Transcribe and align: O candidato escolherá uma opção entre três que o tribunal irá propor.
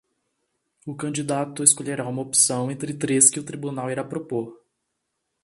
O 0.83 0.95
candidato 0.95 1.61
escolherá 1.61 2.07
uma 2.07 2.23
opção 2.23 2.71
entre 2.71 2.91
três 2.91 3.29
que 3.29 3.39
o 3.39 3.45
tribunal 3.45 3.87
irá 3.91 4.03
propor. 4.03 4.59